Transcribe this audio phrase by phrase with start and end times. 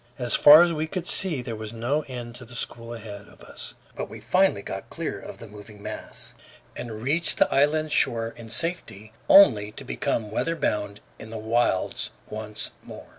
[0.17, 3.41] As far as we could see there was no end to the school ahead of
[3.43, 6.33] us; but we finally got clear of the moving mass
[6.75, 12.09] and reached the island shore in safety, only to become weather bound in the wilds
[12.31, 13.09] once more.